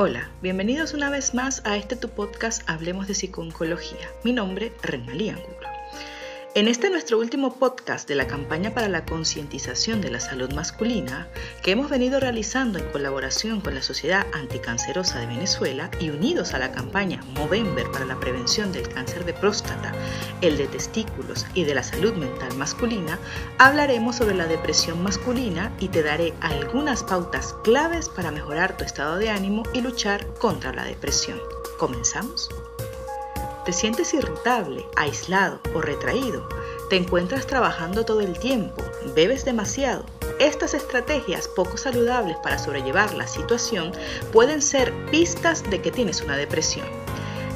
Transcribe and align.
Hola, 0.00 0.30
bienvenidos 0.40 0.94
una 0.94 1.10
vez 1.10 1.34
más 1.34 1.60
a 1.66 1.76
este 1.76 1.96
tu 1.96 2.08
podcast 2.10 2.62
Hablemos 2.70 3.08
de 3.08 3.14
Psiconcología. 3.14 4.08
Mi 4.22 4.32
nombre, 4.32 4.72
Renalí 4.80 5.28
Angulo. 5.30 5.67
En 6.58 6.66
este 6.66 6.90
nuestro 6.90 7.20
último 7.20 7.54
podcast 7.54 8.08
de 8.08 8.16
la 8.16 8.26
campaña 8.26 8.74
para 8.74 8.88
la 8.88 9.04
concientización 9.04 10.00
de 10.00 10.10
la 10.10 10.18
salud 10.18 10.52
masculina, 10.54 11.28
que 11.62 11.70
hemos 11.70 11.88
venido 11.88 12.18
realizando 12.18 12.80
en 12.80 12.90
colaboración 12.90 13.60
con 13.60 13.76
la 13.76 13.82
Sociedad 13.82 14.26
Anticancerosa 14.32 15.20
de 15.20 15.26
Venezuela 15.26 15.88
y 16.00 16.10
unidos 16.10 16.54
a 16.54 16.58
la 16.58 16.72
campaña 16.72 17.22
Movember 17.36 17.88
para 17.92 18.06
la 18.06 18.18
prevención 18.18 18.72
del 18.72 18.88
cáncer 18.88 19.24
de 19.24 19.34
próstata, 19.34 19.92
el 20.40 20.56
de 20.56 20.66
testículos 20.66 21.46
y 21.54 21.62
de 21.62 21.76
la 21.76 21.84
salud 21.84 22.14
mental 22.14 22.52
masculina, 22.56 23.20
hablaremos 23.58 24.16
sobre 24.16 24.34
la 24.34 24.46
depresión 24.46 25.00
masculina 25.00 25.72
y 25.78 25.86
te 25.86 26.02
daré 26.02 26.34
algunas 26.40 27.04
pautas 27.04 27.54
claves 27.62 28.08
para 28.08 28.32
mejorar 28.32 28.76
tu 28.76 28.82
estado 28.82 29.16
de 29.18 29.30
ánimo 29.30 29.62
y 29.74 29.80
luchar 29.80 30.26
contra 30.40 30.72
la 30.72 30.86
depresión. 30.86 31.38
¿Comenzamos? 31.78 32.48
¿Te 33.68 33.74
sientes 33.74 34.14
irritable, 34.14 34.86
aislado 34.96 35.60
o 35.74 35.82
retraído? 35.82 36.48
¿Te 36.88 36.96
encuentras 36.96 37.46
trabajando 37.46 38.06
todo 38.06 38.22
el 38.22 38.38
tiempo? 38.38 38.82
¿Bebes 39.14 39.44
demasiado? 39.44 40.06
Estas 40.40 40.72
estrategias 40.72 41.48
poco 41.48 41.76
saludables 41.76 42.38
para 42.38 42.58
sobrellevar 42.58 43.12
la 43.12 43.26
situación 43.26 43.92
pueden 44.32 44.62
ser 44.62 44.90
pistas 45.10 45.68
de 45.68 45.82
que 45.82 45.90
tienes 45.90 46.22
una 46.22 46.38
depresión. 46.38 46.86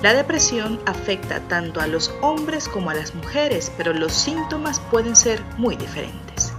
La 0.02 0.12
depresión 0.12 0.78
afecta 0.84 1.48
tanto 1.48 1.80
a 1.80 1.86
los 1.86 2.12
hombres 2.20 2.68
como 2.68 2.90
a 2.90 2.94
las 2.94 3.14
mujeres, 3.14 3.72
pero 3.78 3.94
los 3.94 4.12
síntomas 4.12 4.80
pueden 4.90 5.16
ser 5.16 5.42
muy 5.56 5.76
diferentes. 5.76 6.51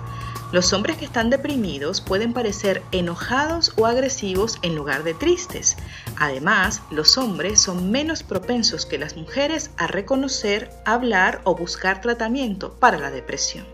Los 0.53 0.71
hombres 0.71 0.98
que 0.98 1.05
están 1.05 1.31
deprimidos 1.31 1.99
pueden 1.99 2.31
parecer 2.31 2.84
enojados 2.91 3.73
o 3.75 3.88
agresivos 3.88 4.59
en 4.61 4.75
lugar 4.75 5.03
de 5.03 5.16
tristes. 5.16 5.77
Además, 6.16 6.84
los 6.91 7.17
hombres 7.17 7.59
son 7.59 7.89
menos 7.89 8.21
propensos 8.21 8.85
que 8.85 9.00
las 9.00 9.17
mujeres 9.17 9.72
a 9.77 9.88
reconocer, 9.88 10.69
hablar 10.86 11.42
o 11.44 11.55
buscar 11.55 12.02
tratamiento 12.02 12.73
para 12.73 13.00
la 13.00 13.09
depresión. 13.09 13.66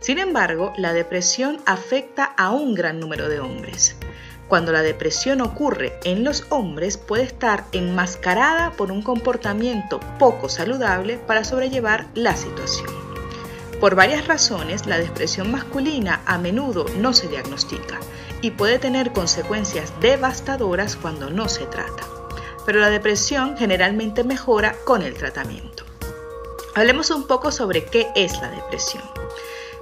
Sin 0.00 0.18
embargo, 0.18 0.74
la 0.76 0.92
depresión 0.92 1.62
afecta 1.64 2.24
a 2.24 2.50
un 2.50 2.74
gran 2.74 3.00
número 3.00 3.30
de 3.30 3.40
hombres. 3.40 3.96
Cuando 4.48 4.70
la 4.70 4.82
depresión 4.82 5.40
ocurre 5.40 5.98
en 6.04 6.24
los 6.24 6.44
hombres 6.50 6.98
puede 6.98 7.22
estar 7.22 7.64
enmascarada 7.72 8.72
por 8.72 8.92
un 8.92 9.00
comportamiento 9.00 9.98
poco 10.18 10.50
saludable 10.50 11.16
para 11.16 11.42
sobrellevar 11.42 12.06
la 12.12 12.36
situación. 12.36 13.01
Por 13.82 13.96
varias 13.96 14.28
razones, 14.28 14.86
la 14.86 14.96
depresión 14.96 15.50
masculina 15.50 16.22
a 16.24 16.38
menudo 16.38 16.86
no 16.98 17.12
se 17.12 17.26
diagnostica 17.26 17.98
y 18.40 18.52
puede 18.52 18.78
tener 18.78 19.12
consecuencias 19.12 19.92
devastadoras 20.00 20.94
cuando 20.94 21.30
no 21.30 21.48
se 21.48 21.66
trata. 21.66 22.04
Pero 22.64 22.78
la 22.78 22.90
depresión 22.90 23.56
generalmente 23.56 24.22
mejora 24.22 24.76
con 24.84 25.02
el 25.02 25.14
tratamiento. 25.14 25.82
Hablemos 26.76 27.10
un 27.10 27.26
poco 27.26 27.50
sobre 27.50 27.84
qué 27.84 28.06
es 28.14 28.40
la 28.40 28.52
depresión. 28.52 29.02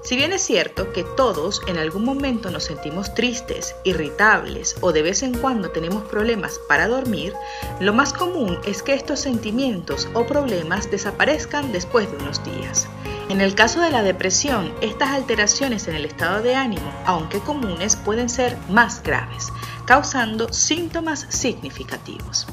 Si 0.02 0.16
bien 0.16 0.32
es 0.32 0.40
cierto 0.40 0.94
que 0.94 1.04
todos 1.04 1.60
en 1.66 1.76
algún 1.76 2.06
momento 2.06 2.50
nos 2.50 2.64
sentimos 2.64 3.14
tristes, 3.14 3.74
irritables 3.84 4.76
o 4.80 4.92
de 4.92 5.02
vez 5.02 5.22
en 5.22 5.36
cuando 5.36 5.72
tenemos 5.72 6.04
problemas 6.04 6.58
para 6.70 6.88
dormir, 6.88 7.34
lo 7.80 7.92
más 7.92 8.14
común 8.14 8.58
es 8.64 8.82
que 8.82 8.94
estos 8.94 9.20
sentimientos 9.20 10.08
o 10.14 10.24
problemas 10.24 10.90
desaparezcan 10.90 11.70
después 11.70 12.10
de 12.10 12.16
unos 12.16 12.42
días. 12.42 12.88
En 13.30 13.40
el 13.40 13.54
caso 13.54 13.80
de 13.80 13.92
la 13.92 14.02
depresión, 14.02 14.74
estas 14.80 15.10
alteraciones 15.10 15.86
en 15.86 15.94
el 15.94 16.04
estado 16.04 16.42
de 16.42 16.56
ánimo, 16.56 16.92
aunque 17.06 17.38
comunes, 17.38 17.94
pueden 17.94 18.28
ser 18.28 18.56
más 18.68 19.04
graves, 19.04 19.52
causando 19.86 20.52
síntomas 20.52 21.28
significativos. 21.28 22.48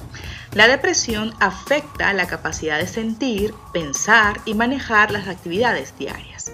La 0.53 0.67
depresión 0.67 1.33
afecta 1.39 2.13
la 2.13 2.27
capacidad 2.27 2.77
de 2.77 2.85
sentir, 2.85 3.55
pensar 3.73 4.39
y 4.45 4.53
manejar 4.53 5.09
las 5.09 5.27
actividades 5.27 5.97
diarias. 5.97 6.51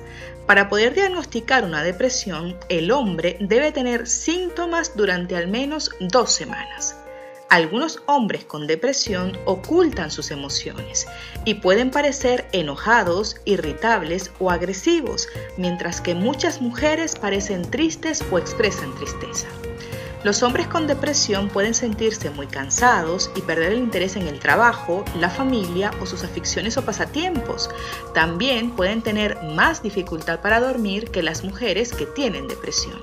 Para 0.48 0.70
poder 0.70 0.94
diagnosticar 0.94 1.66
una 1.66 1.84
depresión, 1.84 2.56
el 2.70 2.92
hombre 2.92 3.36
debe 3.42 3.74
tener 3.74 4.08
síntomas 4.08 4.96
durante 4.96 5.36
al 5.36 5.50
menos 5.50 5.92
dos 6.00 6.32
semanas. 6.32 6.96
Algunos 7.54 8.02
hombres 8.08 8.46
con 8.46 8.66
depresión 8.66 9.38
ocultan 9.46 10.10
sus 10.10 10.32
emociones 10.32 11.06
y 11.46 11.54
pueden 11.54 11.92
parecer 11.92 12.48
enojados, 12.52 13.36
irritables 13.46 14.32
o 14.40 14.50
agresivos, 14.50 15.30
mientras 15.56 16.02
que 16.02 16.16
muchas 16.16 16.62
mujeres 16.62 17.16
parecen 17.16 17.62
tristes 17.70 18.24
o 18.32 18.40
expresan 18.40 18.96
tristeza. 18.96 19.46
Los 20.24 20.42
hombres 20.42 20.66
con 20.66 20.88
depresión 20.88 21.48
pueden 21.48 21.76
sentirse 21.76 22.32
muy 22.32 22.48
cansados 22.48 23.30
y 23.36 23.42
perder 23.42 23.74
el 23.74 23.78
interés 23.78 24.16
en 24.16 24.28
el 24.28 24.40
trabajo, 24.40 25.06
la 25.20 25.30
familia 25.30 25.92
o 26.02 26.08
sus 26.08 26.24
aficiones 26.24 26.76
o 26.78 26.82
pasatiempos. 26.84 27.70
También 28.16 28.72
pueden 28.72 29.04
tener 29.04 29.38
más 29.44 29.84
dificultad 29.84 30.40
para 30.40 30.60
dormir 30.60 31.12
que 31.12 31.22
las 31.22 31.44
mujeres 31.44 31.94
que 31.94 32.08
tienen 32.08 32.48
depresión. 32.48 33.00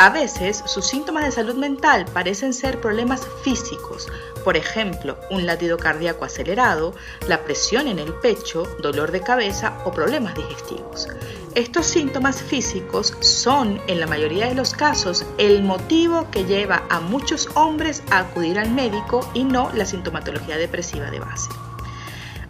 A 0.00 0.10
veces 0.10 0.62
sus 0.64 0.86
síntomas 0.86 1.24
de 1.24 1.32
salud 1.32 1.56
mental 1.56 2.06
parecen 2.14 2.54
ser 2.54 2.80
problemas 2.80 3.26
físicos, 3.42 4.06
por 4.44 4.56
ejemplo, 4.56 5.18
un 5.28 5.44
latido 5.44 5.76
cardíaco 5.76 6.24
acelerado, 6.24 6.94
la 7.26 7.42
presión 7.42 7.88
en 7.88 7.98
el 7.98 8.14
pecho, 8.14 8.62
dolor 8.80 9.10
de 9.10 9.22
cabeza 9.22 9.76
o 9.84 9.90
problemas 9.90 10.36
digestivos. 10.36 11.08
Estos 11.56 11.86
síntomas 11.86 12.40
físicos 12.40 13.16
son, 13.18 13.80
en 13.88 13.98
la 13.98 14.06
mayoría 14.06 14.46
de 14.46 14.54
los 14.54 14.72
casos, 14.72 15.26
el 15.36 15.64
motivo 15.64 16.30
que 16.30 16.44
lleva 16.44 16.84
a 16.90 17.00
muchos 17.00 17.48
hombres 17.56 18.04
a 18.12 18.18
acudir 18.18 18.60
al 18.60 18.70
médico 18.70 19.28
y 19.34 19.42
no 19.42 19.72
la 19.74 19.84
sintomatología 19.84 20.58
depresiva 20.58 21.10
de 21.10 21.18
base. 21.18 21.50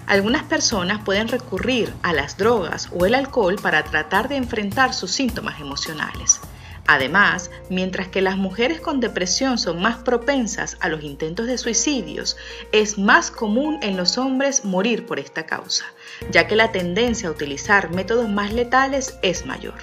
Algunas 0.07 0.43
personas 0.43 1.03
pueden 1.03 1.29
recurrir 1.29 1.95
a 2.03 2.13
las 2.13 2.37
drogas 2.37 2.91
o 2.95 3.07
el 3.07 3.15
alcohol 3.15 3.57
para 3.57 3.85
tratar 3.85 4.29
de 4.29 4.37
enfrentar 4.37 4.93
sus 4.93 5.13
síntomas 5.13 5.61
emocionales. 5.61 6.43
Además, 6.91 7.51
mientras 7.69 8.09
que 8.09 8.23
las 8.23 8.39
mujeres 8.39 8.81
con 8.81 8.99
depresión 8.99 9.59
son 9.59 9.83
más 9.83 9.99
propensas 9.99 10.79
a 10.81 10.89
los 10.89 11.05
intentos 11.05 11.47
de 11.47 11.59
suicidios, 11.59 12.39
es 12.73 12.97
más 12.97 13.31
común 13.31 13.79
en 13.83 13.99
los 13.99 14.17
hombres 14.17 14.65
morir 14.65 15.05
por 15.05 15.19
esta 15.19 15.45
causa, 15.45 15.85
ya 16.31 16.47
que 16.47 16.57
la 16.57 16.73
tendencia 16.73 17.29
a 17.29 17.33
utilizar 17.33 17.91
métodos 17.91 18.31
más 18.31 18.55
letales 18.55 19.19
es 19.21 19.45
mayor. 19.45 19.75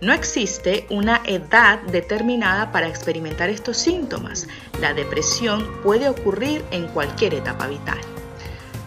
No 0.00 0.12
existe 0.12 0.84
una 0.90 1.22
edad 1.26 1.80
determinada 1.82 2.72
para 2.72 2.88
experimentar 2.88 3.48
estos 3.48 3.76
síntomas. 3.76 4.48
La 4.80 4.94
depresión 4.94 5.80
puede 5.84 6.08
ocurrir 6.08 6.64
en 6.72 6.88
cualquier 6.88 7.34
etapa 7.34 7.68
vital. 7.68 8.00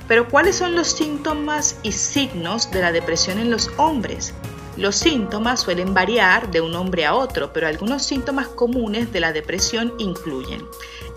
Pero 0.09 0.27
¿cuáles 0.27 0.57
son 0.57 0.75
los 0.75 0.89
síntomas 0.89 1.79
y 1.83 1.93
signos 1.93 2.69
de 2.69 2.81
la 2.81 2.91
depresión 2.91 3.39
en 3.39 3.49
los 3.49 3.71
hombres? 3.77 4.33
Los 4.79 4.95
síntomas 4.95 5.59
suelen 5.59 5.93
variar 5.93 6.51
de 6.51 6.61
un 6.61 6.73
hombre 6.73 7.05
a 7.05 7.13
otro, 7.13 7.51
pero 7.51 7.67
algunos 7.67 8.01
síntomas 8.01 8.47
comunes 8.47 9.11
de 9.11 9.19
la 9.19 9.33
depresión 9.33 9.93
incluyen 9.97 10.65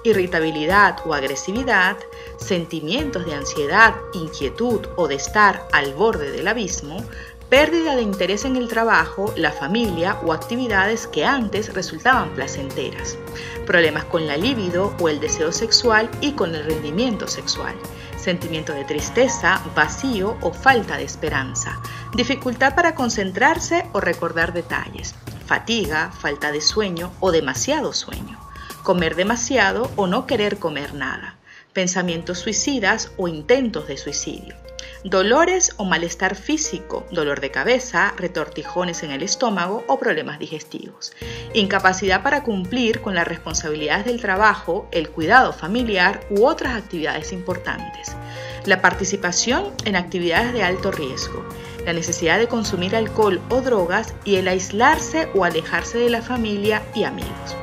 irritabilidad 0.03 0.99
o 1.07 1.15
agresividad, 1.15 1.97
sentimientos 2.39 3.25
de 3.25 3.35
ansiedad, 3.35 3.95
inquietud 4.15 4.81
o 4.97 5.07
de 5.07 5.15
estar 5.15 5.69
al 5.71 5.95
borde 5.95 6.33
del 6.33 6.49
abismo, 6.49 7.05
pérdida 7.51 7.95
de 7.95 8.03
interés 8.03 8.45
en 8.45 8.57
el 8.57 8.67
trabajo, 8.67 9.33
la 9.37 9.53
familia 9.53 10.19
o 10.25 10.33
actividades 10.33 11.07
que 11.07 11.25
antes 11.25 11.73
resultaban 11.73 12.31
placenteras, 12.35 13.17
problemas 13.65 14.07
con 14.07 14.27
la 14.27 14.37
libido 14.37 14.93
o 14.99 15.09
el 15.09 15.21
deseo 15.21 15.53
sexual 15.53 16.11
y 16.21 16.33
con 16.33 16.53
el 16.57 16.65
rendimiento 16.65 17.29
sexual, 17.29 17.77
sentimiento 18.23 18.73
de 18.73 18.85
tristeza, 18.85 19.61
vacío 19.75 20.39
o 20.41 20.53
falta 20.53 20.97
de 20.97 21.05
esperanza, 21.05 21.81
dificultad 22.15 22.75
para 22.75 22.95
concentrarse 22.95 23.85
o 23.93 24.01
recordar 24.01 24.53
detalles, 24.53 25.15
fatiga, 25.47 26.11
falta 26.13 26.53
de 26.53 26.61
sueño 26.61 27.13
o 27.21 27.33
demasiado 27.33 27.93
sueño, 27.93 28.39
comer 28.83 29.17
demasiado 29.17 29.91
o 29.97 30.07
no 30.07 30.27
querer 30.27 30.59
comer 30.59 30.95
nada, 30.95 31.37
pensamientos 31.73 32.39
suicidas 32.39 33.13
o 33.17 33.29
intentos 33.29 33.89
de 33.89 33.97
suicidio, 33.97 34.55
dolores 35.05 35.73
o 35.79 35.85
malestar 35.85 36.37
físico, 36.37 37.05
dolor 37.11 37.41
de 37.41 37.51
cabeza, 37.51 38.15
retortijones 38.17 39.03
en 39.03 39.11
el 39.11 39.23
estómago 39.23 39.85
o 39.89 39.99
problemas 39.99 40.39
digestivos, 40.39 41.13
incapacidad 41.55 42.23
para 42.23 42.45
cumplir 42.45 43.01
con 43.01 43.15
las 43.15 43.27
responsabilidades 43.27 44.07
del 44.07 44.21
trabajo, 44.21 44.89
el 44.93 45.11
cuidado 45.11 45.53
familiar 45.53 46.21
u 46.31 46.47
otras 46.47 46.77
actividades 46.77 47.33
importantes, 47.33 48.17
la 48.65 48.81
participación 48.81 49.73
en 49.85 49.97
actividades 49.97 50.53
de 50.53 50.63
alto 50.63 50.93
riesgo, 50.93 51.45
la 51.85 51.93
necesidad 51.93 52.39
de 52.39 52.47
consumir 52.47 52.95
alcohol 52.95 53.41
o 53.49 53.61
drogas 53.61 54.15
y 54.25 54.37
el 54.37 54.47
aislarse 54.47 55.29
o 55.35 55.45
alejarse 55.45 55.99
de 55.99 56.11
la 56.11 56.23
familia 56.23 56.83
y 56.95 57.05
amigos. 57.05 57.57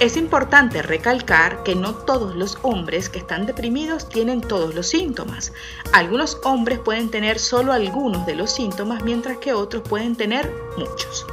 Es 0.00 0.16
importante 0.16 0.80
recalcar 0.80 1.62
que 1.62 1.74
no 1.74 1.94
todos 1.94 2.34
los 2.34 2.56
hombres 2.62 3.10
que 3.10 3.18
están 3.18 3.44
deprimidos 3.44 4.08
tienen 4.08 4.40
todos 4.40 4.74
los 4.74 4.86
síntomas. 4.86 5.52
Algunos 5.92 6.38
hombres 6.42 6.78
pueden 6.78 7.10
tener 7.10 7.38
solo 7.38 7.74
algunos 7.74 8.24
de 8.24 8.34
los 8.34 8.50
síntomas 8.50 9.04
mientras 9.04 9.36
que 9.36 9.52
otros 9.52 9.82
pueden 9.86 10.16
tener 10.16 10.50
muchos. 10.78 11.26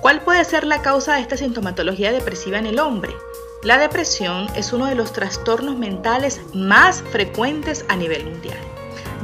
¿Cuál 0.00 0.22
puede 0.22 0.46
ser 0.46 0.64
la 0.64 0.80
causa 0.80 1.16
de 1.16 1.20
esta 1.20 1.36
sintomatología 1.36 2.10
depresiva 2.10 2.56
en 2.56 2.64
el 2.64 2.78
hombre? 2.78 3.14
La 3.62 3.76
depresión 3.76 4.46
es 4.56 4.72
uno 4.72 4.86
de 4.86 4.94
los 4.94 5.12
trastornos 5.12 5.76
mentales 5.76 6.40
más 6.54 7.02
frecuentes 7.02 7.84
a 7.88 7.96
nivel 7.96 8.24
mundial. 8.24 8.69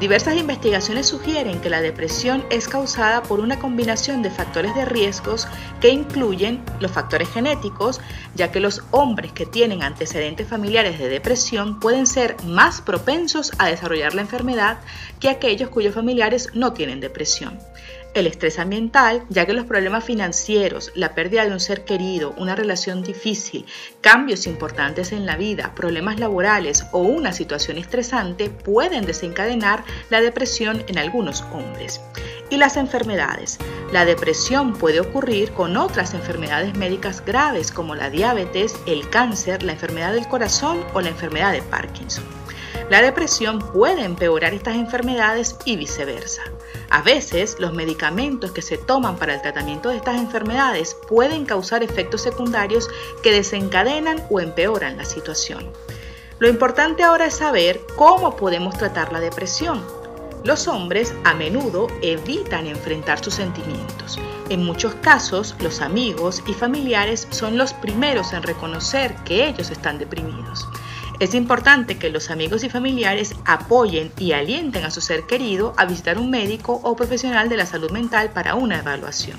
Diversas 0.01 0.37
investigaciones 0.37 1.07
sugieren 1.07 1.63
que 1.63 1.71
la 1.71 1.81
depresión 1.81 2.45
es 2.51 2.69
causada 2.69 3.23
por 3.23 3.41
una 3.41 3.59
combinación 3.59 4.21
de 4.23 4.31
factores 4.31 4.75
de 4.75 4.85
riesgos 4.85 5.49
que 5.81 5.89
incluyen 5.89 6.63
los 6.81 6.91
factores 6.91 7.31
genéticos, 7.31 8.03
ya 8.35 8.53
que 8.53 8.61
los 8.61 8.83
hombres 8.91 9.33
que 9.33 9.47
tienen 9.47 9.83
antecedentes 9.83 10.49
familiares 10.49 10.99
de 10.99 11.09
depresión 11.09 11.81
pueden 11.81 12.07
ser 12.07 12.37
más 12.45 12.83
propensos 12.83 13.53
a 13.57 13.69
desarrollar 13.69 14.15
la 14.15 14.21
enfermedad 14.21 14.81
que 15.19 15.31
aquellos 15.31 15.71
cuyos 15.71 15.95
familiares 15.95 16.51
no 16.53 16.75
tienen 16.75 17.01
depresión 17.01 17.59
el 18.17 18.27
estrés 18.27 18.59
ambiental, 18.59 19.25
ya 19.29 19.45
que 19.45 19.53
los 19.53 19.67
problemas 19.67 20.03
financieros, 20.03 20.91
la 20.95 21.15
pérdida 21.15 21.45
de 21.45 21.53
un 21.53 21.61
ser 21.61 21.85
querido, 21.85 22.35
una 22.39 22.57
relación 22.57 23.03
difícil, 23.03 23.67
cambios 24.01 24.47
importantes 24.47 25.13
en 25.13 25.27
la 25.27 25.37
vida, 25.37 25.75
problemas 25.75 26.19
laborales 26.19 26.87
o 26.93 27.01
una 27.01 27.33
situación 27.33 27.77
estresante 27.77 28.49
pueden 28.49 29.05
desencadenar 29.05 29.85
la 30.09 30.23
depresión 30.23 30.83
en 30.89 30.99
algunos 30.99 31.43
hombres. 31.53 32.01
Y 32.49 32.57
las 32.57 32.77
enfermedades. 32.77 33.59
La 33.93 34.05
depresión 34.05 34.73
puede 34.73 35.01
ocurrir 35.01 35.53
con 35.53 35.77
otras 35.77 36.15
enfermedades 36.15 36.75
médicas 36.77 37.23
graves 37.25 37.71
como 37.71 37.95
la 37.95 38.09
diabetes, 38.09 38.77
el 38.87 39.11
cáncer, 39.11 39.63
la 39.63 39.73
enfermedad 39.73 40.15
del 40.15 40.29
corazón 40.29 40.85
o 40.95 41.01
la 41.01 41.09
enfermedad 41.09 41.53
de 41.53 41.63
Parkinson. 41.63 42.25
La 42.89 43.03
depresión 43.03 43.59
puede 43.59 44.05
empeorar 44.05 44.55
estas 44.55 44.77
enfermedades 44.77 45.57
y 45.65 45.77
viceversa. 45.77 46.43
A 46.91 47.03
veces, 47.03 47.57
los 47.59 47.73
medicamentos 47.73 48.53
que 48.53 48.63
se 48.63 48.79
toman 48.79 49.17
para 49.17 49.35
el 49.35 49.43
tratamiento 49.43 49.89
de 49.89 49.97
estas 49.97 50.17
enfermedades 50.17 50.97
pueden 51.09 51.45
causar 51.45 51.83
efectos 51.83 52.23
secundarios 52.23 52.89
que 53.23 53.33
desencadenan 53.33 54.25
o 54.31 54.41
empeoran 54.41 54.97
la 54.97 55.05
situación. 55.05 55.71
Lo 56.39 56.49
importante 56.49 57.03
ahora 57.03 57.27
es 57.27 57.35
saber 57.35 57.81
cómo 57.97 58.37
podemos 58.37 58.77
tratar 58.77 59.13
la 59.13 59.21
depresión. 59.21 59.83
Los 60.45 60.69
hombres 60.69 61.13
a 61.25 61.35
menudo 61.35 61.89
evitan 62.03 62.67
enfrentar 62.67 63.25
sus 63.25 63.35
sentimientos. 63.35 64.19
En 64.49 64.65
muchos 64.65 64.95
casos, 64.97 65.57
los 65.61 65.81
amigos 65.81 66.43
y 66.47 66.53
familiares 66.53 67.27
son 67.31 67.59
los 67.59 67.73
primeros 67.73 68.33
en 68.33 68.45
reconocer 68.45 69.17
que 69.25 69.49
ellos 69.49 69.71
están 69.71 69.99
deprimidos. 69.99 70.69
Es 71.19 71.35
importante 71.35 71.97
que 71.99 72.11
los 72.11 72.31
amigos 72.31 72.63
y 72.63 72.69
familiares 72.69 73.35
apoyen 73.47 74.13
y 74.19 74.33
alienten 74.33 74.85
a 74.85 74.91
su 74.91 75.01
ser 75.01 75.23
querido 75.23 75.73
a 75.79 75.87
visitar 75.87 76.19
un 76.19 76.29
médico 76.29 76.79
o 76.83 76.95
profesional 76.95 77.49
de 77.49 77.57
la 77.57 77.65
salud 77.65 77.91
mental 77.91 78.31
para 78.35 78.55
una 78.55 78.81
evaluación. 78.81 79.39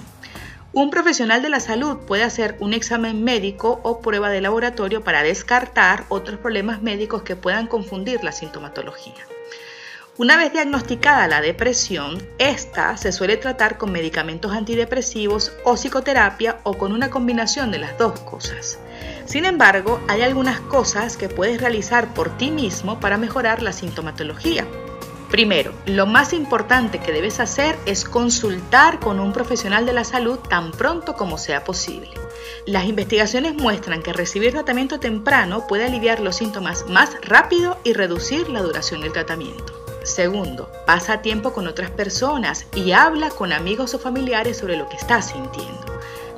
Un 0.74 0.90
profesional 0.90 1.44
de 1.44 1.50
la 1.50 1.60
salud 1.60 1.98
puede 2.08 2.24
hacer 2.24 2.58
un 2.60 2.74
examen 2.74 3.24
médico 3.24 3.80
o 3.84 4.02
prueba 4.02 4.30
de 4.30 4.42
laboratorio 4.42 5.04
para 5.04 5.22
descartar 5.22 6.06
otros 6.10 6.40
problemas 6.40 6.82
médicos 6.82 7.22
que 7.22 7.36
puedan 7.36 7.68
confundir 7.68 8.24
la 8.24 8.32
sintomatología. 8.32 9.28
Una 10.18 10.36
vez 10.36 10.52
diagnosticada 10.54 11.28
la 11.28 11.42
depresión, 11.42 12.28
esta 12.40 12.98
se 12.98 13.12
suele 13.12 13.38
tratar 13.38 13.78
con 13.78 13.92
medicamentos 13.92 14.52
antidepresivos 14.52 15.52
o 15.64 15.76
psicoterapia 15.76 16.58
o 16.64 16.74
con 16.74 16.92
una 16.92 17.12
combinación 17.12 17.70
de 17.70 17.78
las 17.78 17.96
dos 18.00 18.20
cosas. 18.22 18.80
Sin 19.28 19.44
embargo, 19.44 20.00
hay 20.08 20.22
algunas 20.22 20.62
cosas 20.62 21.18
que 21.18 21.28
puedes 21.28 21.60
realizar 21.60 22.14
por 22.14 22.38
ti 22.38 22.50
mismo 22.50 23.02
para 23.02 23.18
mejorar 23.18 23.62
la 23.62 23.74
sintomatología. 23.74 24.66
Primero, 25.30 25.74
lo 25.86 26.06
más 26.06 26.32
importante 26.32 27.00
que 27.00 27.12
debes 27.12 27.42
hacer 27.42 27.78
es 27.86 28.06
consultar 28.06 29.02
con 29.02 29.20
un 29.20 29.34
profesional 29.34 29.86
de 29.86 29.92
la 29.92 30.06
salud 30.06 30.40
tan 30.40 30.72
pronto 30.72 31.16
como 31.16 31.38
sea 31.38 31.66
posible. 31.66 32.10
Las 32.66 32.86
investigaciones 32.86 33.54
muestran 33.54 34.02
que 34.02 34.14
recibir 34.14 34.54
tratamiento 34.54 35.02
temprano 35.02 35.68
puede 35.68 35.86
aliviar 35.86 36.22
los 36.22 36.38
síntomas 36.38 36.86
más 36.88 37.18
rápido 37.22 37.78
y 37.84 37.92
reducir 37.92 38.48
la 38.48 38.62
duración 38.62 39.02
del 39.02 39.12
tratamiento. 39.12 39.74
Segundo, 40.04 40.72
pasa 40.86 41.22
tiempo 41.22 41.52
con 41.52 41.68
otras 41.68 41.92
personas 41.92 42.66
y 42.74 42.94
habla 42.94 43.30
con 43.30 43.52
amigos 43.52 43.94
o 43.94 44.00
familiares 44.00 44.56
sobre 44.56 44.78
lo 44.78 44.88
que 44.88 44.96
estás 44.96 45.32
sintiendo. 45.32 45.77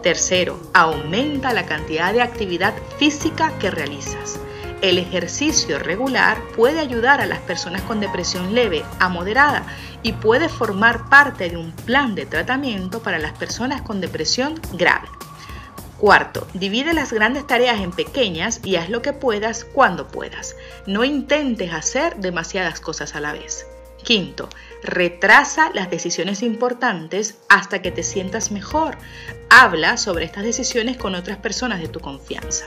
Tercero, 0.01 0.59
aumenta 0.73 1.53
la 1.53 1.65
cantidad 1.65 2.13
de 2.13 2.21
actividad 2.21 2.73
física 2.97 3.51
que 3.59 3.69
realizas. 3.69 4.39
El 4.81 4.97
ejercicio 4.97 5.77
regular 5.77 6.37
puede 6.55 6.79
ayudar 6.79 7.19
a 7.19 7.25
las 7.25 7.39
personas 7.39 7.81
con 7.81 7.99
depresión 7.99 8.55
leve 8.55 8.85
a 8.99 9.09
moderada 9.09 9.65
y 10.01 10.13
puede 10.13 10.47
formar 10.47 11.09
parte 11.09 11.49
de 11.49 11.57
un 11.57 11.73
plan 11.73 12.15
de 12.15 12.25
tratamiento 12.25 13.01
para 13.01 13.19
las 13.19 13.33
personas 13.33 13.81
con 13.81 13.99
depresión 13.99 14.55
grave. 14.73 15.09
Cuarto, 15.97 16.47
divide 16.53 16.93
las 16.93 17.11
grandes 17.11 17.45
tareas 17.45 17.81
en 17.81 17.91
pequeñas 17.91 18.61
y 18.63 18.77
haz 18.77 18.89
lo 18.89 19.01
que 19.01 19.11
puedas 19.11 19.65
cuando 19.65 20.07
puedas. 20.07 20.55
No 20.87 21.03
intentes 21.03 21.73
hacer 21.73 22.15
demasiadas 22.15 22.79
cosas 22.79 23.15
a 23.15 23.19
la 23.19 23.33
vez. 23.33 23.67
Quinto, 24.01 24.47
retrasa 24.83 25.71
las 25.73 25.89
decisiones 25.89 26.41
importantes 26.41 27.37
hasta 27.49 27.81
que 27.81 27.91
te 27.91 28.03
sientas 28.03 28.51
mejor. 28.51 28.97
Habla 29.49 29.97
sobre 29.97 30.25
estas 30.25 30.43
decisiones 30.43 30.97
con 30.97 31.15
otras 31.15 31.37
personas 31.37 31.79
de 31.79 31.87
tu 31.87 31.99
confianza. 31.99 32.65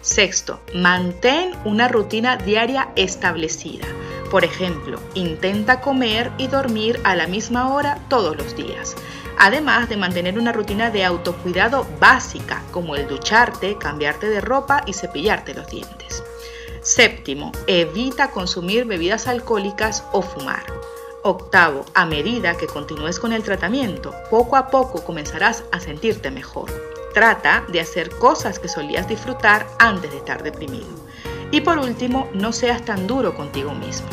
Sexto, 0.00 0.60
mantén 0.74 1.52
una 1.64 1.88
rutina 1.88 2.36
diaria 2.36 2.90
establecida. 2.96 3.86
Por 4.30 4.44
ejemplo, 4.44 5.00
intenta 5.14 5.80
comer 5.80 6.32
y 6.38 6.46
dormir 6.46 6.98
a 7.04 7.14
la 7.14 7.26
misma 7.26 7.72
hora 7.72 7.98
todos 8.08 8.36
los 8.36 8.56
días 8.56 8.96
además 9.38 9.88
de 9.88 9.96
mantener 9.96 10.38
una 10.38 10.52
rutina 10.52 10.90
de 10.90 11.04
autocuidado 11.04 11.84
básica 11.98 12.62
como 12.70 12.94
el 12.94 13.08
ducharte, 13.08 13.76
cambiarte 13.76 14.28
de 14.28 14.40
ropa 14.40 14.82
y 14.86 14.92
cepillarte 14.92 15.52
los 15.52 15.68
dientes. 15.68 16.22
Séptimo, 16.80 17.52
evita 17.66 18.30
consumir 18.30 18.84
bebidas 18.84 19.26
alcohólicas 19.26 20.04
o 20.12 20.22
fumar. 20.22 20.64
Octavo, 21.24 21.84
a 21.94 22.04
medida 22.04 22.56
que 22.56 22.66
continúes 22.66 23.20
con 23.20 23.32
el 23.32 23.44
tratamiento, 23.44 24.12
poco 24.28 24.56
a 24.56 24.66
poco 24.68 25.04
comenzarás 25.04 25.62
a 25.70 25.78
sentirte 25.78 26.32
mejor. 26.32 26.68
Trata 27.14 27.64
de 27.70 27.80
hacer 27.80 28.10
cosas 28.10 28.58
que 28.58 28.68
solías 28.68 29.06
disfrutar 29.06 29.68
antes 29.78 30.10
de 30.10 30.16
estar 30.16 30.42
deprimido. 30.42 30.88
Y 31.52 31.60
por 31.60 31.78
último, 31.78 32.28
no 32.34 32.52
seas 32.52 32.84
tan 32.84 33.06
duro 33.06 33.36
contigo 33.36 33.72
mismo. 33.72 34.08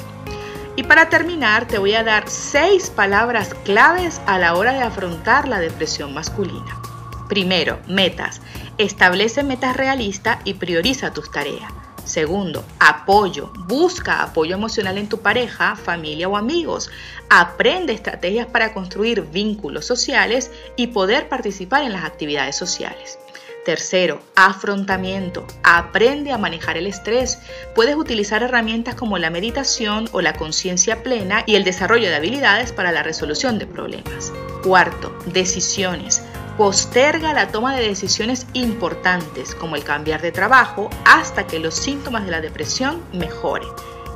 Y 0.75 0.83
para 0.83 1.09
terminar, 1.09 1.67
te 1.67 1.79
voy 1.79 1.95
a 1.95 2.03
dar 2.03 2.29
seis 2.29 2.91
palabras 2.91 3.55
claves 3.65 4.21
a 4.27 4.37
la 4.37 4.53
hora 4.53 4.73
de 4.73 4.83
afrontar 4.83 5.47
la 5.47 5.59
depresión 5.59 6.13
masculina. 6.13 6.79
Primero, 7.27 7.79
metas. 7.87 8.39
Establece 8.77 9.41
metas 9.41 9.75
realistas 9.75 10.39
y 10.43 10.53
prioriza 10.53 11.11
tus 11.11 11.31
tareas. 11.31 11.71
Segundo, 12.09 12.65
apoyo. 12.79 13.51
Busca 13.67 14.23
apoyo 14.23 14.55
emocional 14.55 14.97
en 14.97 15.07
tu 15.07 15.19
pareja, 15.19 15.75
familia 15.75 16.27
o 16.27 16.37
amigos. 16.37 16.89
Aprende 17.29 17.93
estrategias 17.93 18.47
para 18.47 18.73
construir 18.73 19.21
vínculos 19.21 19.85
sociales 19.85 20.49
y 20.75 20.87
poder 20.87 21.29
participar 21.29 21.83
en 21.83 21.93
las 21.93 22.05
actividades 22.05 22.55
sociales. 22.55 23.19
Tercero, 23.63 24.21
afrontamiento. 24.35 25.45
Aprende 25.61 26.31
a 26.31 26.39
manejar 26.39 26.77
el 26.77 26.87
estrés. 26.87 27.37
Puedes 27.75 27.95
utilizar 27.95 28.41
herramientas 28.41 28.95
como 28.95 29.19
la 29.19 29.29
meditación 29.29 30.09
o 30.11 30.21
la 30.21 30.33
conciencia 30.33 31.03
plena 31.03 31.43
y 31.45 31.53
el 31.53 31.63
desarrollo 31.63 32.09
de 32.09 32.15
habilidades 32.15 32.71
para 32.71 32.91
la 32.91 33.03
resolución 33.03 33.59
de 33.59 33.67
problemas. 33.67 34.33
Cuarto, 34.63 35.15
decisiones. 35.27 36.23
Posterga 36.59 37.31
la 37.31 37.53
toma 37.53 37.73
de 37.73 37.87
decisiones 37.87 38.45
importantes 38.51 39.55
como 39.55 39.77
el 39.77 39.85
cambiar 39.85 40.21
de 40.21 40.33
trabajo 40.33 40.89
hasta 41.05 41.47
que 41.47 41.57
los 41.57 41.73
síntomas 41.73 42.25
de 42.25 42.31
la 42.31 42.41
depresión 42.41 43.01
mejoren. 43.13 43.69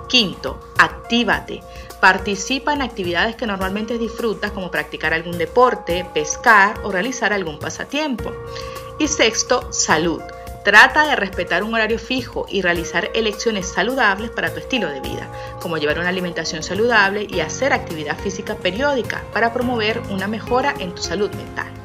Quinto, 0.10 0.60
actívate. 0.78 1.62
Participa 2.02 2.74
en 2.74 2.82
actividades 2.82 3.38
que 3.38 3.48
normalmente 3.48 3.98
disfrutas 3.98 4.52
como 4.52 4.72
practicar 4.72 5.14
algún 5.14 5.38
deporte, 5.38 6.06
pescar 6.14 6.82
o 6.84 6.92
realizar 6.92 7.32
algún 7.32 7.60
pasatiempo. 7.60 8.34
Y 9.00 9.08
sexto, 9.08 9.72
salud. 9.72 10.22
Trata 10.66 11.08
de 11.08 11.16
respetar 11.16 11.64
un 11.64 11.74
horario 11.74 11.98
fijo 11.98 12.46
y 12.50 12.62
realizar 12.62 13.10
elecciones 13.14 13.70
saludables 13.70 14.32
para 14.32 14.54
tu 14.54 14.60
estilo 14.60 14.90
de 14.90 15.00
vida, 15.00 15.30
como 15.62 15.78
llevar 15.78 15.98
una 15.98 16.10
alimentación 16.10 16.62
saludable 16.62 17.26
y 17.30 17.40
hacer 17.40 17.72
actividad 17.72 18.20
física 18.20 18.56
periódica 18.56 19.24
para 19.32 19.54
promover 19.54 20.02
una 20.10 20.28
mejora 20.28 20.74
en 20.80 20.94
tu 20.94 21.02
salud 21.02 21.32
mental. 21.36 21.83